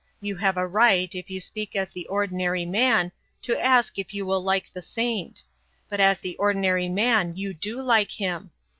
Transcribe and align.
You 0.19 0.35
have 0.37 0.57
a 0.57 0.65
right, 0.65 1.13
if 1.13 1.29
you 1.29 1.39
speak 1.39 1.75
as 1.75 1.91
the 1.91 2.07
ordinary 2.07 2.65
man, 2.65 3.11
to 3.43 3.55
ask 3.61 3.99
if 3.99 4.15
you 4.15 4.25
will 4.25 4.41
like 4.43 4.73
the 4.73 4.81
saint. 4.81 5.43
But 5.89 5.99
as 5.99 6.19
the 6.19 6.35
ordinary 6.37 6.89
man 6.89 7.35
you 7.35 7.53
do 7.53 7.79
like 7.79 8.09
him. 8.09 8.49